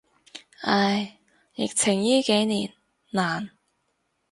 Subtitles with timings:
[0.61, 1.19] 唉，
[1.53, 2.73] 疫情依幾年，
[3.11, 3.51] 難。